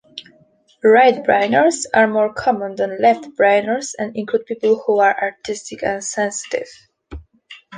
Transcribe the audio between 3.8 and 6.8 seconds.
and include people who are artistic and sensitive.